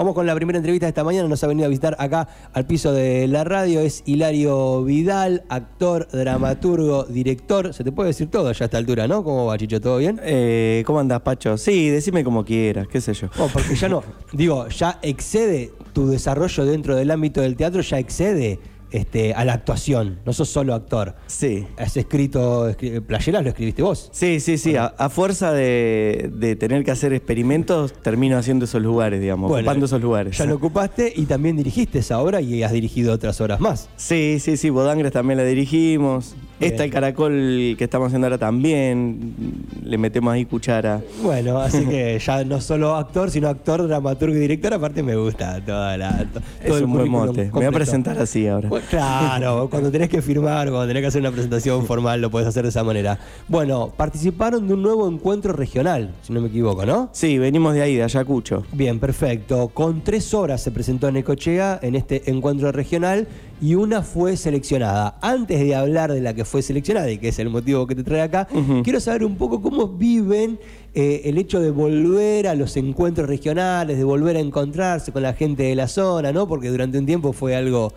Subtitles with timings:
[0.00, 1.28] Vamos con la primera entrevista de esta mañana.
[1.28, 3.80] Nos ha venido a visitar acá al piso de la radio.
[3.80, 7.74] Es Hilario Vidal, actor, dramaturgo, director.
[7.74, 9.22] Se te puede decir todo ya a esta altura, ¿no?
[9.22, 9.78] ¿Cómo va, Chicho?
[9.78, 10.18] ¿Todo bien?
[10.24, 11.58] Eh, ¿Cómo andás, Pacho?
[11.58, 13.28] Sí, decime como quieras, qué sé yo.
[13.38, 14.02] Oh, porque ya no,
[14.32, 18.58] digo, ya excede tu desarrollo dentro del ámbito del teatro, ya excede
[18.90, 20.18] este, a la actuación.
[20.24, 21.14] No sos solo actor.
[21.26, 21.66] Sí.
[21.76, 24.08] Has escrito, escri- playeras lo escribiste vos.
[24.12, 24.76] Sí, sí, sí.
[24.76, 29.86] A, a fuerza de, de tener que hacer experimentos, termino haciendo esos lugares, digamos, ocupando
[29.86, 30.36] esos lugares.
[30.38, 33.88] Ya lo ocupaste y también dirigiste esa obra y has dirigido otras obras más.
[33.96, 34.70] Sí, sí, sí.
[34.70, 36.34] Bodangres también la dirigimos.
[36.60, 39.34] Esta, el caracol que estamos haciendo ahora también.
[39.82, 41.00] Le metemos ahí cuchara.
[41.22, 44.74] Bueno, así que ya no solo actor, sino actor, dramaturgo y director.
[44.74, 47.44] Aparte me gusta toda la, to- Es todo el un buen mote.
[47.46, 48.68] Me voy a presentar así ahora.
[48.68, 52.46] Bueno, Claro, cuando tenés que firmar, cuando tenés que hacer una presentación formal, lo puedes
[52.48, 53.18] hacer de esa manera.
[53.48, 57.08] Bueno, participaron de un nuevo encuentro regional, si no me equivoco, ¿no?
[57.12, 58.64] Sí, venimos de ahí, de Ayacucho.
[58.72, 59.68] Bien, perfecto.
[59.68, 63.26] Con tres obras se presentó en Ecochea en este encuentro regional
[63.60, 65.18] y una fue seleccionada.
[65.20, 68.02] Antes de hablar de la que fue seleccionada y que es el motivo que te
[68.04, 68.48] trae acá,
[68.82, 70.58] quiero saber un poco cómo viven
[70.94, 75.34] eh, el hecho de volver a los encuentros regionales, de volver a encontrarse con la
[75.34, 76.48] gente de la zona, ¿no?
[76.48, 77.92] Porque durante un tiempo fue algo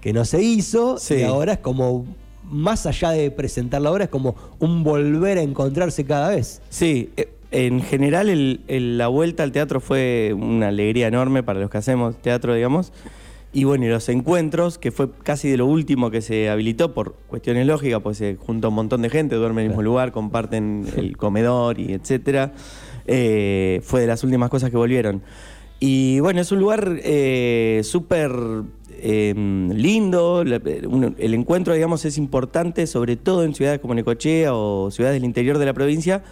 [0.00, 1.14] que no se hizo Sí.
[1.16, 2.04] y ahora es como,
[2.48, 6.60] más allá de presentar la obra, es como un volver a encontrarse cada vez.
[6.68, 11.58] Sí, eh, en general el- el- la vuelta al teatro fue una alegría enorme para
[11.58, 12.92] los que hacemos teatro, digamos.
[13.56, 17.14] Y bueno, y los encuentros, que fue casi de lo último que se habilitó por
[17.26, 20.84] cuestiones lógicas, pues se junta un montón de gente, duerme en el mismo lugar, comparten
[20.98, 22.52] el comedor y etcétera.
[23.06, 25.22] Eh, fue de las últimas cosas que volvieron.
[25.80, 28.30] Y bueno, es un lugar eh, súper
[28.90, 30.42] eh, lindo.
[30.42, 35.56] El encuentro, digamos, es importante, sobre todo en ciudades como Necochea o ciudades del interior
[35.56, 36.22] de la provincia,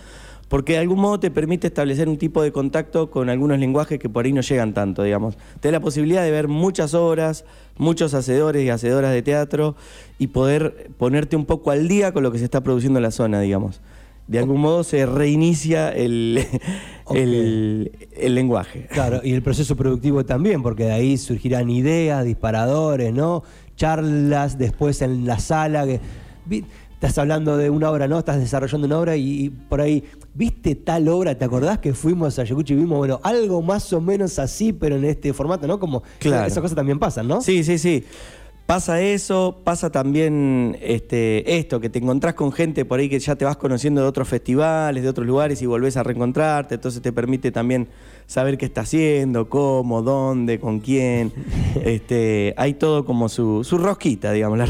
[0.55, 4.09] porque de algún modo te permite establecer un tipo de contacto con algunos lenguajes que
[4.09, 5.37] por ahí no llegan tanto, digamos.
[5.59, 7.45] Te da la posibilidad de ver muchas obras,
[7.77, 9.75] muchos hacedores y hacedoras de teatro
[10.17, 13.11] y poder ponerte un poco al día con lo que se está produciendo en la
[13.11, 13.81] zona, digamos.
[14.29, 16.47] De algún modo se reinicia el,
[17.13, 18.87] el, el lenguaje.
[18.93, 23.43] Claro, y el proceso productivo también, porque de ahí surgirán ideas, disparadores, ¿no?
[23.75, 25.85] Charlas después en la sala.
[25.85, 26.01] Que,
[27.07, 28.19] estás hablando de una obra, ¿no?
[28.19, 30.03] Estás desarrollando una obra y, y por ahí,
[30.35, 31.37] ¿viste tal obra?
[31.37, 34.97] ¿Te acordás que fuimos a Ayacucho y vimos, bueno, algo más o menos así, pero
[34.97, 35.79] en este formato, ¿no?
[35.79, 36.47] Como Claro.
[36.47, 37.41] esas cosas también pasan, ¿no?
[37.43, 38.05] Sí, sí, sí.
[38.67, 43.37] Pasa eso, pasa también este, esto, que te encontrás con gente por ahí que ya
[43.37, 47.13] te vas conociendo de otros festivales, de otros lugares y volvés a reencontrarte, entonces te
[47.13, 47.89] permite también
[48.27, 51.33] saber qué está haciendo, cómo, dónde, con quién.
[51.85, 54.59] este, hay todo como su, su rosquita, digamos.
[54.59, 54.67] La.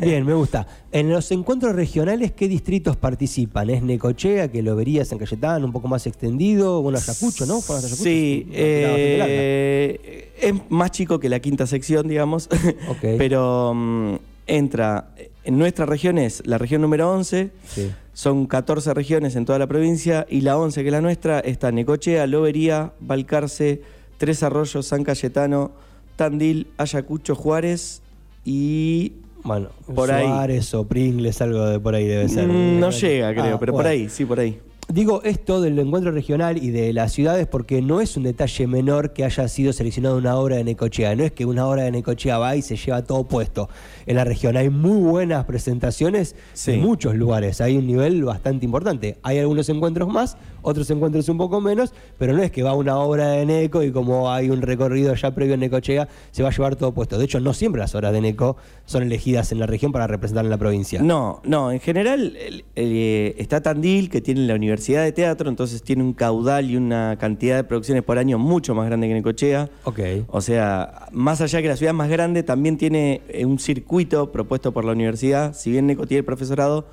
[0.00, 0.66] Bien, me gusta.
[0.94, 3.68] En los encuentros regionales, ¿qué distritos participan?
[3.68, 6.82] ¿Es Necochea, que lo verías en Cayetán, un poco más extendido?
[6.82, 7.56] Bueno, Ayacucho, ¿no?
[7.56, 12.48] Ayacucho, Sí, es eh, es más chico que la quinta sección, digamos,
[12.88, 12.98] Ok.
[13.18, 14.14] pero mm,
[14.46, 15.08] entra,
[15.44, 17.90] en nuestra región es la región número 11, Sí.
[18.12, 21.70] son 14 regiones en toda la provincia y la 11 que es la nuestra está
[21.72, 23.82] Necochea, Lobería, Balcarce,
[24.18, 25.72] Tres Arroyos, San Cayetano,
[26.16, 28.02] Tandil, Ayacucho, Juárez
[28.44, 29.12] y...
[29.42, 30.26] Bueno, Por ahí.
[30.26, 32.46] Suárez o Pringles, algo de por ahí debe ser.
[32.48, 34.58] Mm, no llega, creo, Ah, pero por ahí, sí, por ahí.
[34.94, 39.12] Digo esto del encuentro regional y de las ciudades porque no es un detalle menor
[39.12, 41.16] que haya sido seleccionada una obra de Necochea.
[41.16, 43.68] No es que una obra de Necochea va y se lleva todo puesto.
[44.06, 46.74] En la región hay muy buenas presentaciones Sí.
[46.74, 47.60] en muchos lugares.
[47.60, 49.18] Hay un nivel bastante importante.
[49.24, 52.96] Hay algunos encuentros más, otros encuentros un poco menos, pero no es que va una
[52.96, 56.52] obra de Neco y como hay un recorrido ya previo en Necochea, se va a
[56.52, 57.18] llevar todo puesto.
[57.18, 58.56] De hecho, no siempre las obras de Neco
[58.86, 61.02] son elegidas en la región para representar en la provincia.
[61.02, 65.82] No, no, en general el- el- está Tandil, que tiene la Universidad de Teatro, entonces
[65.82, 69.70] tiene un caudal y una cantidad de producciones por año mucho más grande que Necochea.
[69.84, 70.00] Ok.
[70.28, 74.72] O sea, más allá que la ciudad más grande, también tiene eh, un circuito propuesto
[74.72, 75.54] por la universidad.
[75.54, 76.86] Si bien Neco tiene el profesorado,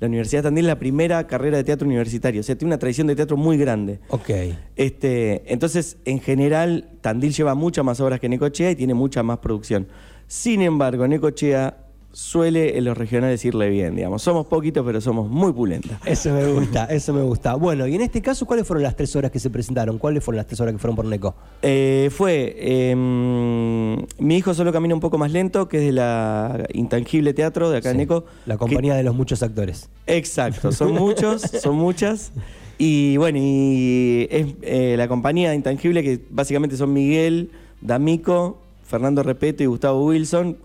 [0.00, 2.40] la Universidad de Tandil es la primera carrera de teatro universitario.
[2.40, 3.98] O sea, tiene una tradición de teatro muy grande.
[4.10, 4.30] Ok.
[4.76, 9.38] Este, entonces, en general, Tandil lleva muchas más obras que Necochea y tiene mucha más
[9.38, 9.88] producción.
[10.28, 14.22] Sin embargo, Necochea suele en los regionales irle bien, digamos.
[14.22, 16.00] Somos poquitos, pero somos muy pulentas.
[16.04, 17.54] Eso me gusta, eso me gusta.
[17.54, 19.98] Bueno, y en este caso, ¿cuáles fueron las tres horas que se presentaron?
[19.98, 21.34] ¿Cuáles fueron las tres horas que fueron por Neco?
[21.62, 26.66] Eh, fue em, Mi hijo solo camina un poco más lento, que es de la
[26.72, 28.24] Intangible Teatro de acá en Neco.
[28.46, 29.88] La que- compañía de los muchos actores.
[30.06, 32.32] Exacto, son muchos, son muchas.
[32.78, 37.50] Y bueno, y es eh, la compañía Intangible, que básicamente son Miguel,
[37.80, 40.56] D'Amico, Fernando Repeto y Gustavo Wilson.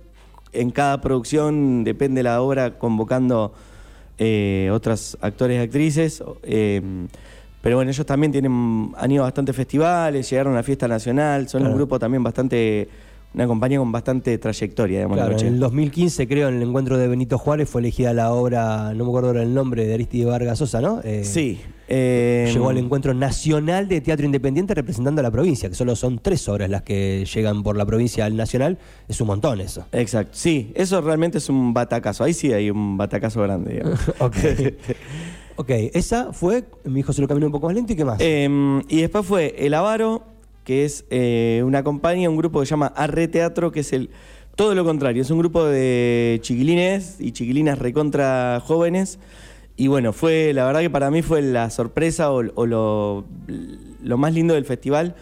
[0.53, 3.53] En cada producción, depende de la obra, convocando
[4.17, 6.23] eh, otros actores y actrices.
[6.44, 6.81] eh,
[7.61, 11.47] Pero bueno, ellos también tienen, han ido a bastantes festivales, llegaron a la fiesta nacional,
[11.47, 11.71] son Claro.
[11.73, 12.89] un grupo también bastante,
[13.33, 15.18] una compañía con bastante trayectoria, digamos.
[15.18, 18.94] Claro, en el 2015, creo, en el encuentro de Benito Juárez fue elegida la obra,
[18.94, 21.01] no me acuerdo ahora el nombre, de Aristide Vargas Sosa, ¿no?
[21.03, 21.59] Eh, Sí.
[21.88, 26.19] eh, Llegó al encuentro nacional de teatro independiente representando a la provincia, que solo son
[26.19, 28.77] tres obras las que llegan por la provincia al nacional.
[29.07, 29.86] Es un montón eso.
[29.91, 32.24] Exacto, sí, eso realmente es un batacazo.
[32.24, 34.00] Ahí sí hay un batacazo grande, digamos.
[34.19, 34.36] ok.
[35.56, 38.18] ok, esa fue, mi hijo se lo caminó un poco más lento y qué más.
[38.19, 40.24] Eh, y después fue El Avaro,
[40.63, 44.10] que es eh, una compañía, un grupo que se llama Arre Teatro, que es el
[44.56, 49.18] todo lo contrario, es un grupo de chiquilines y chiquilinas recontra jóvenes.
[49.75, 53.25] Y bueno, fue, la verdad que para mí fue la sorpresa o, o lo,
[54.04, 55.15] lo más lindo del festival,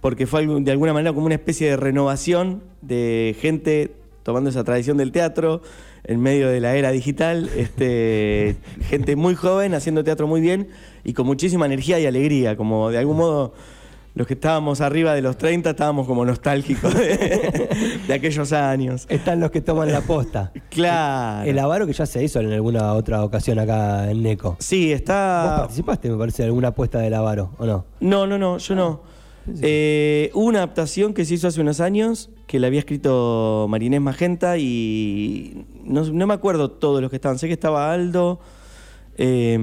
[0.00, 3.92] porque fue de alguna manera como una especie de renovación de gente
[4.22, 5.62] tomando esa tradición del teatro
[6.04, 8.56] en medio de la era digital, este,
[8.88, 10.68] gente muy joven haciendo teatro muy bien
[11.04, 13.54] y con muchísima energía y alegría, como de algún modo
[14.14, 17.68] los que estábamos arriba de los 30 estábamos como nostálgicos de,
[18.06, 19.06] de aquellos años.
[19.08, 20.52] Están los que toman la posta.
[20.68, 21.48] Claro.
[21.48, 24.56] El avaro que ya se hizo en alguna otra ocasión acá en Neco.
[24.58, 25.54] Sí, Vos está...
[25.58, 27.86] participaste, me parece, de alguna apuesta del avaro, ¿o no?
[28.00, 29.00] No, no, no, yo no.
[29.60, 34.00] Eh, hubo una adaptación que se hizo hace unos años, que la había escrito Marinés
[34.00, 37.38] Magenta y no, no me acuerdo todos los que estaban.
[37.38, 38.38] Sé que estaba Aldo,
[39.16, 39.58] eh,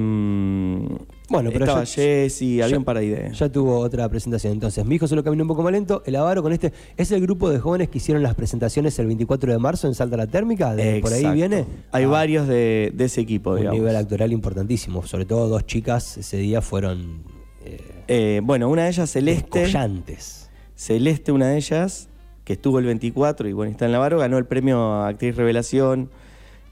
[1.30, 3.32] Bueno, pero estaba ya- Jessy, había un par ahí de...
[3.34, 4.54] Ya tuvo otra presentación.
[4.54, 6.02] Entonces, mi hijo solo caminó un poco más lento.
[6.06, 6.74] El avaro con este.
[6.98, 10.18] ¿Es el grupo de jóvenes que hicieron las presentaciones el 24 de marzo en Salta
[10.18, 10.74] la Térmica?
[10.76, 11.66] ¿De por ahí viene?
[11.92, 13.80] Hay Ah, varios de, de ese equipo, Un digamos.
[13.80, 15.04] nivel actoral importantísimo.
[15.06, 17.24] Sobre todo dos chicas ese día fueron
[17.66, 17.78] eh,
[18.08, 19.60] Eh, bueno, una de ellas, Celeste.
[19.60, 20.50] descollantes.
[20.76, 22.08] Celeste, una de ellas,
[22.44, 25.36] que estuvo el 24 y bueno, está en la Varo, ganó el premio a Actriz
[25.36, 26.10] Revelación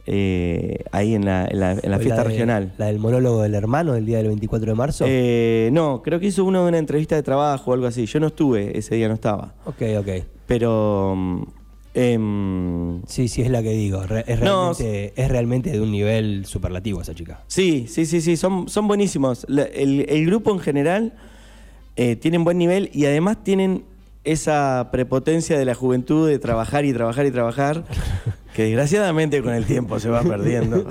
[0.09, 2.73] eh, ahí en la, en la- en la Fue fiesta de- regional.
[2.77, 5.05] La del monólogo del hermano del día del 24 de marzo.
[5.07, 8.05] Eh, no, creo que hizo uno de una entrevista de trabajo o algo así.
[8.05, 9.53] Yo no estuve, ese día no estaba.
[9.65, 10.09] ok, ok.
[10.47, 11.13] Pero.
[11.15, 11.43] mm,
[11.93, 14.03] em, Sí, sí, es la que digo.
[14.03, 17.41] Re- es, No, realmente, es realmente de un nivel superlativo esa chica.
[17.47, 19.45] sí, sí, sí, sí, son, son buenísimos.
[19.49, 21.13] La- el, el grupo en general
[21.95, 23.83] eh, tienen buen nivel y además tienen
[24.23, 27.83] esa prepotencia de la juventud de trabajar y trabajar y trabajar,
[28.57, 30.83] que desgraciadamente con el tiempo se va perdiendo.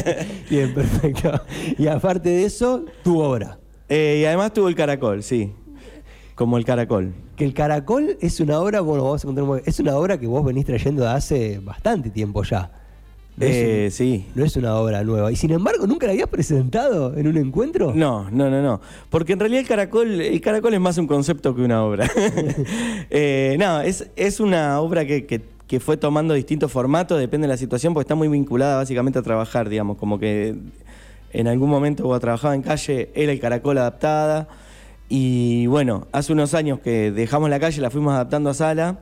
[0.50, 1.32] Bien, perfecto.
[1.76, 3.58] Y aparte de eso, tu obra.
[3.90, 5.52] Eh, y además tuvo el caracol, sí.
[6.34, 7.12] Como el caracol.
[7.36, 10.18] Que el Caracol es una obra, bueno, vamos a contar un poco, es una obra
[10.18, 12.70] que vos venís trayendo de hace bastante tiempo ya.
[13.36, 14.24] No, Eh, sí.
[14.34, 15.30] no es una obra nueva.
[15.30, 17.92] Y sin embargo, ¿nunca la habías presentado en un encuentro?
[17.94, 18.80] No, no, no, no.
[19.10, 22.10] Porque en realidad el caracol, el caracol es más un concepto que una obra.
[23.10, 27.52] Eh, no, es, es una obra que, que- que fue tomando distintos formatos, depende de
[27.52, 30.56] la situación, porque está muy vinculada básicamente a trabajar, digamos, como que
[31.32, 34.48] en algún momento cuando trabajaba en calle era el caracol adaptada.
[35.08, 38.98] Y bueno, hace unos años que dejamos la calle, la fuimos adaptando a sala.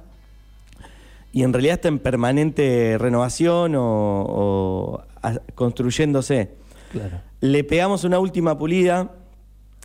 [1.33, 3.83] Y en realidad está en permanente renovación o,
[4.29, 6.51] o a- construyéndose.
[6.93, 7.21] Claro.
[7.41, 9.13] Le pegamos una última pulida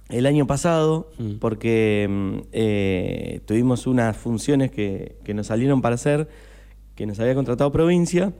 [0.09, 1.33] el año pasado Mm.
[1.39, 6.27] porque mm, eh, tuvimos unas funciones que, que nos salieron para hacer,
[6.95, 8.33] que nos había contratado provincia.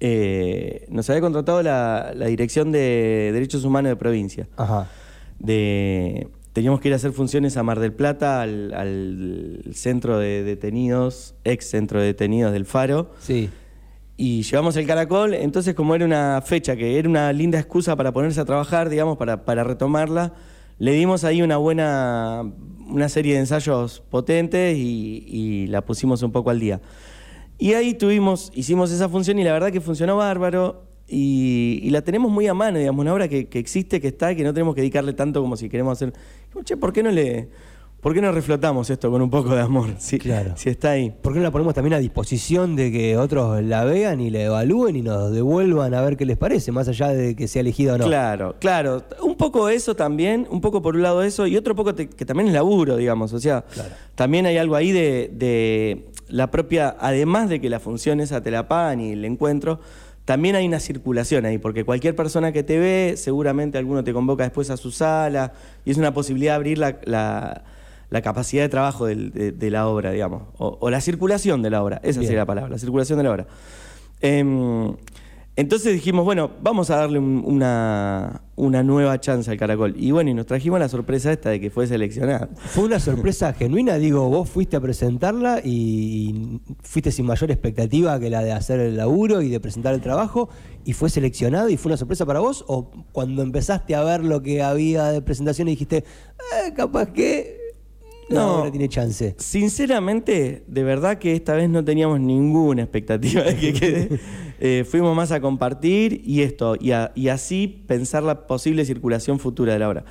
[0.00, 4.48] Eh, nos había contratado la, la Dirección de Derechos Humanos de provincia.
[4.56, 4.88] Ajá.
[5.38, 10.42] De, teníamos que ir a hacer funciones a Mar del Plata, al, al centro de
[10.42, 13.50] detenidos, ex centro de detenidos del Faro Sí.
[14.16, 18.12] y llevamos el caracol, entonces como era una fecha que era una linda excusa para
[18.12, 20.32] ponerse a trabajar, digamos, para, para retomarla,
[20.78, 22.42] le dimos ahí una buena,
[22.88, 26.80] una serie de ensayos potentes y, y la pusimos un poco al día.
[27.58, 32.02] Y ahí tuvimos, hicimos esa función y la verdad que funcionó bárbaro y, y la
[32.02, 34.74] tenemos muy a mano, digamos, una obra que, que existe, que está, que no tenemos
[34.74, 36.12] que dedicarle tanto como si queremos hacer.
[36.64, 37.48] Che, ¿por qué no le,
[38.00, 39.90] por qué no reflotamos esto con un poco de amor?
[39.98, 40.52] Si, Claro.
[40.56, 41.14] si está ahí.
[41.22, 44.42] ¿Por qué no la ponemos también a disposición de que otros la vean y la
[44.42, 47.94] evalúen y nos devuelvan a ver qué les parece, más allá de que sea elegido
[47.94, 48.04] o no?
[48.06, 49.04] Claro, claro.
[49.22, 52.26] Un poco eso también, un poco por un lado eso, y otro poco te- que
[52.26, 53.32] también es laburo, digamos.
[53.32, 53.90] O sea, Claro.
[54.14, 58.50] también hay algo ahí de, de la propia, además de que la función esa te
[58.50, 59.80] la pagan y el encuentro,
[60.24, 64.42] también hay una circulación ahí, porque cualquier persona que te ve, seguramente alguno te convoca
[64.44, 65.52] después a su sala,
[65.84, 67.62] y es una posibilidad de abrir la, la-
[68.08, 69.16] la capacidad de trabajo de,
[69.52, 72.28] de la obra, digamos, o, o la circulación de la obra, esa Bien.
[72.28, 73.46] sería la palabra, la circulación de la obra.
[74.20, 74.94] Em,
[75.58, 79.94] Entonces dijimos, bueno, vamos a darle un- una, una nueva chance al Caracol.
[79.96, 82.50] Y bueno, y nos trajimos la sorpresa esta de que fue seleccionada.
[82.56, 88.28] Fue una sorpresa genuina, digo, vos fuiste a presentarla y fuiste sin mayor expectativa que
[88.28, 90.50] la de hacer el laburo y de presentar el trabajo
[90.84, 94.42] y fue seleccionado y fue una sorpresa para vos o cuando empezaste a ver lo
[94.42, 95.98] que había de presentación y dijiste,
[96.66, 97.56] eh, capaz que
[98.28, 98.42] no, No.
[98.58, 99.34] ahora tiene chance.
[99.38, 104.20] Sinceramente, de verdad que esta vez no teníamos ninguna expectativa de que quede.
[104.60, 109.38] Eh, fuimos más a compartir y esto, y, a- y así pensar la posible circulación
[109.38, 110.04] futura de la obra.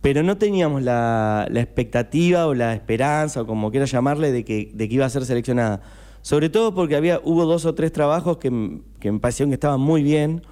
[0.00, 4.70] Pero no teníamos la, la expectativa o la esperanza, o como quieras llamarle, de que,
[4.72, 5.80] de que iba a ser seleccionada.
[6.22, 9.80] Sobre todo porque había, hubo dos o tres trabajos que, que me parecieron que estaban
[9.80, 10.42] muy bien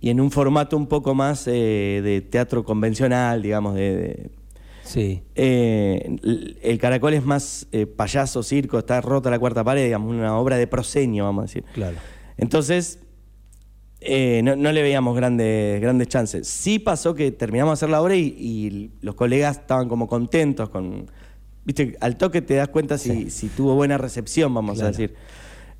[0.00, 4.30] y en un formato un poco más eh, de teatro convencional, digamos, de- de,
[4.84, 5.22] Sí.
[5.34, 10.12] eh, el- el caracol es más eh, payaso, circo, está rota la cuarta pared, digamos,
[10.12, 11.64] una obra de prosenio, vamos a decir.
[11.72, 11.96] Claro.
[12.36, 12.98] Entonces,
[14.00, 16.46] eh, no, no le veíamos grandes, grandes chances.
[16.46, 20.68] Sí pasó que terminamos de hacer la obra y, y los colegas estaban como contentos
[20.68, 21.10] con...
[21.64, 24.88] Viste, al toque te das cuenta si, si tuvo buena recepción, vamos Claro.
[24.88, 25.14] a decir.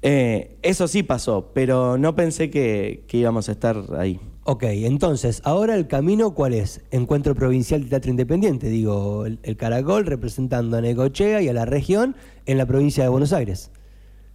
[0.01, 4.19] Eh, eso sí pasó, pero no pensé que, que íbamos a estar ahí.
[4.45, 6.83] Ok, entonces, ahora el camino, ¿cuál es?
[6.91, 11.65] Encuentro Provincial de Teatro Independiente, digo, el, el Caracol representando a Necochea y a la
[11.65, 13.71] región en la provincia de Buenos Aires.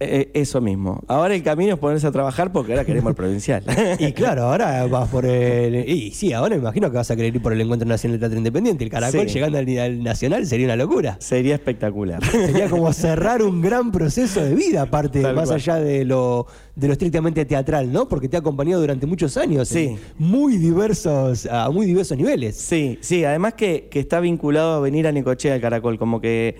[0.02, 1.02] Eh, eso mismo.
[1.08, 3.62] Ahora el camino es ponerse a trabajar porque ahora queremos el provincial.
[3.98, 5.86] Y claro, ahora vas por el.
[5.86, 8.20] Y sí, ahora me imagino que vas a querer ir por el Encuentro Nacional de
[8.20, 8.82] Teatro Independiente.
[8.82, 9.34] El Caracol Sí.
[9.34, 11.16] llegando al, al Nacional sería una locura.
[11.20, 12.24] Sería espectacular.
[12.30, 15.56] Sería como cerrar un gran proceso de vida, aparte, Tal más cual.
[15.56, 18.08] allá de lo, de lo estrictamente teatral, ¿no?
[18.08, 19.68] Porque te ha acompañado durante muchos años.
[19.68, 19.96] Sí.
[20.18, 22.56] Muy diversos, a muy diversos niveles.
[22.56, 26.56] Sí, sí, además que, que está vinculado a venir a Necochea el caracol, como que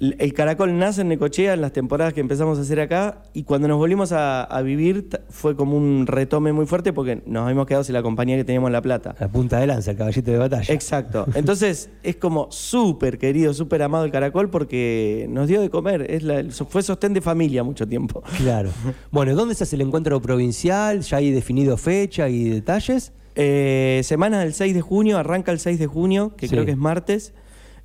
[0.00, 3.68] el caracol nace en Necochea en las temporadas que empezamos a hacer acá y cuando
[3.68, 7.84] nos volvimos a, a vivir fue como un retome muy fuerte porque nos habíamos quedado
[7.84, 9.14] sin la compañía que teníamos en La Plata.
[9.20, 10.74] La punta de lanza, el caballito de batalla.
[10.74, 11.26] Exacto.
[11.34, 16.10] Entonces es como súper querido, súper amado el caracol porque nos dio de comer.
[16.10, 18.22] Es la- fue sostén de familia mucho tiempo.
[18.38, 18.70] Claro.
[19.10, 21.00] Bueno, ¿dónde se hace el encuentro provincial?
[21.02, 23.12] ¿Ya hay definido fecha y detalles?
[23.36, 26.52] Eh, semana del 6 de junio, arranca el 6 de junio, que Sí.
[26.52, 27.32] creo que es martes,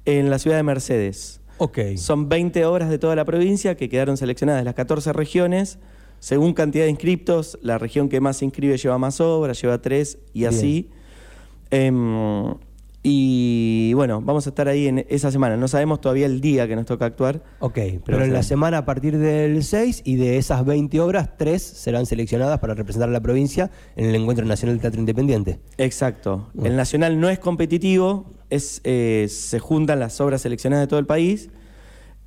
[0.05, 1.38] en la ciudad de Mercedes.
[1.59, 1.77] Ok.
[1.97, 5.77] Son 20 obras de toda la provincia que quedaron seleccionadas de las 14 regiones.
[6.19, 10.17] Según cantidad de inscriptos, la región que más se inscribe lleva más obras, lleva tres
[10.33, 10.53] y Bien.
[10.53, 10.89] así.
[13.01, 15.55] Y bueno, vamos a estar ahí en esa semana.
[15.55, 17.41] No sabemos todavía el día que nos toca actuar.
[17.59, 21.37] Ok, pero, Pero en la semana a partir del 6 y de esas 20 obras,
[21.37, 25.59] 3 serán seleccionadas para representar a la provincia en el Encuentro Nacional de Teatro Independiente.
[25.77, 26.49] Exacto.
[26.53, 26.71] Bueno.
[26.71, 31.05] El nacional no es competitivo, es, eh, se juntan las obras seleccionadas de todo el
[31.05, 31.49] país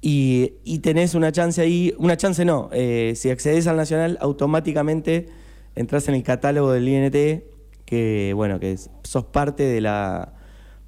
[0.00, 5.26] y, y tenés una chance ahí, una chance no, eh, si accedes al nacional automáticamente
[5.74, 7.44] entras en el catálogo del INT,
[7.84, 10.34] que bueno, que sos parte de la,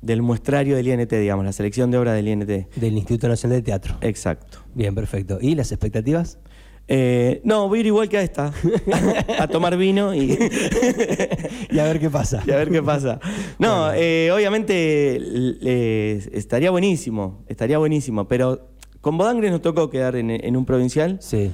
[0.05, 2.47] del muestrario del INT, digamos, la selección de obras del INT.
[2.47, 3.97] Del Instituto Nacional de Teatro.
[4.01, 4.59] Exacto.
[4.75, 5.39] Bien, perfecto.
[5.41, 6.39] ¿Y las expectativas?
[6.87, 8.53] Eh, no, voy a ir igual que a esta,
[9.39, 10.39] a tomar vino y...
[11.71, 12.43] Y a ver qué pasa.
[12.47, 13.19] Y a ver qué pasa.
[13.59, 18.69] No, eh, obviamente eh, estaría buenísimo, estaría buenísimo, pero
[19.01, 21.51] con Bodangre nos tocó quedar en, en un provincial, Sí.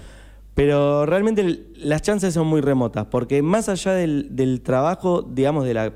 [0.55, 5.75] pero realmente las chances son muy remotas, porque más allá del, del trabajo, digamos, de
[5.75, 5.93] la,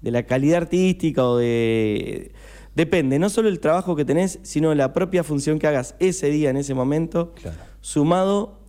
[0.00, 2.32] de la calidad artística o de...
[2.74, 6.50] Depende, no solo el trabajo que tenés, sino la propia función que hagas ese día,
[6.50, 7.56] en ese momento, Claro.
[7.80, 8.60] sumado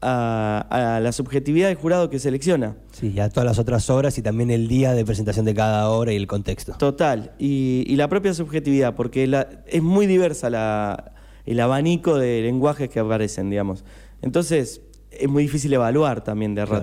[0.00, 2.76] a, a la subjetividad del jurado que selecciona.
[2.92, 5.90] Sí, y a todas las otras obras y también el día de presentación de cada
[5.90, 6.72] obra y el contexto.
[6.78, 11.12] Total, y, y la propia subjetividad, porque la- es muy diversa la-
[11.44, 13.84] el abanico de lenguajes que aparecen, digamos.
[14.22, 16.78] Entonces, es muy difícil evaluar también de Claro.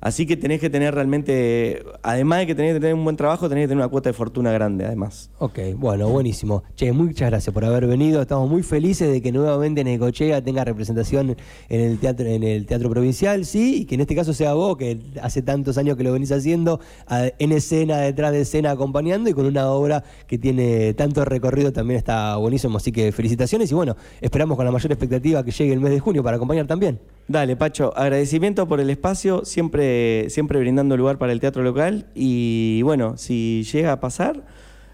[0.00, 3.48] Así que tenés que tener realmente, además de que tenés que tener un buen trabajo,
[3.50, 5.30] tenés que tener una cuota de fortuna grande, además.
[5.38, 6.62] Ok, bueno, buenísimo.
[6.74, 8.22] Che, muchas gracias por haber venido.
[8.22, 11.36] Estamos muy felices de que nuevamente Necochea tenga representación
[11.68, 14.78] en el teatro, en el teatro provincial, sí, y que en este caso sea vos,
[14.78, 16.80] que hace tantos años que lo venís haciendo,
[17.10, 21.98] en escena, detrás de escena, acompañando, y con una obra que tiene tanto recorrido también
[21.98, 22.78] está buenísimo.
[22.78, 26.00] Así que felicitaciones y bueno, esperamos con la mayor expectativa que llegue el mes de
[26.00, 26.98] junio para acompañar también.
[27.30, 32.06] Dale, Pacho, agradecimiento por el espacio, siempre, siempre brindando lugar para el teatro local.
[32.12, 34.44] Y bueno, si llega a pasar,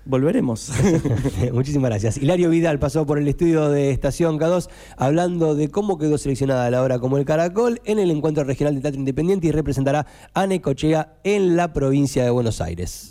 [0.05, 0.71] volveremos.
[1.55, 2.19] Muchísimas gracias.
[2.19, 6.83] Hilario Vidal pasó por el estudio de Estación K2 hablando de cómo quedó seleccionada la
[6.83, 11.15] obra como el Caracol en el Encuentro Regional de Teatro Independiente y representará a Necochea
[11.25, 13.05] en la provincia de Buenos Aires.